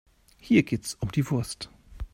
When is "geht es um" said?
0.63-1.11